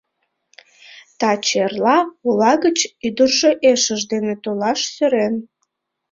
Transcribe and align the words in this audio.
Таче-эрла 1.19 1.97
ола 2.27 2.53
гыч 2.63 2.77
ӱдыржӧ 3.07 3.49
ешыж 3.71 4.01
дене 4.11 4.33
толаш 4.43 4.79
сӧрен. 4.93 5.33